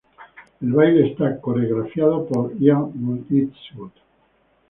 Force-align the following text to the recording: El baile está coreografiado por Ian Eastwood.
El 0.61 0.71
baile 0.73 1.11
está 1.11 1.39
coreografiado 1.39 2.25
por 2.25 2.57
Ian 2.57 2.91
Eastwood. 3.29 3.91